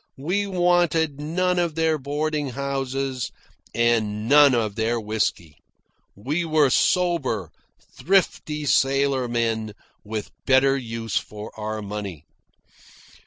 We 0.17 0.47
wanted 0.47 1.19
none 1.21 1.59
of 1.59 1.75
their 1.75 1.99
boarding 1.99 2.49
houses 2.49 3.31
and 3.71 4.27
none 4.27 4.55
of 4.55 4.73
their 4.73 4.99
whisky. 4.99 5.59
We 6.15 6.43
were 6.43 6.71
sober, 6.71 7.51
thrifty 7.99 8.65
sailormen, 8.65 9.73
with 10.03 10.31
better 10.47 10.75
use 10.75 11.17
for 11.17 11.51
our 11.55 11.83
money. 11.83 12.25